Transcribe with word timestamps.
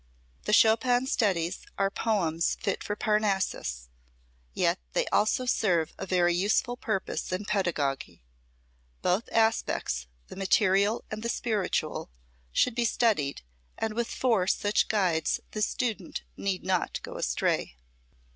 The 0.45 0.51
Chopin 0.53 1.05
studies 1.05 1.59
are 1.77 1.91
poems 1.91 2.57
fit 2.59 2.83
for 2.83 2.95
Parnassus, 2.95 3.87
yet 4.51 4.79
they 4.93 5.05
also 5.09 5.45
serve 5.45 5.93
a 5.99 6.07
very 6.07 6.33
useful 6.33 6.75
purpose 6.75 7.31
in 7.31 7.45
pedagogy. 7.45 8.23
Both 9.03 9.29
aspects, 9.31 10.07
the 10.25 10.35
material 10.35 11.03
and 11.11 11.21
the 11.21 11.29
spiritual, 11.29 12.09
should 12.51 12.73
be 12.73 12.83
studied, 12.83 13.43
and 13.77 13.93
with 13.93 14.07
four 14.07 14.47
such 14.47 14.87
guides 14.87 15.39
the 15.51 15.61
student 15.61 16.23
need 16.35 16.63
not 16.63 16.99
go 17.03 17.17
astray. 17.17 17.77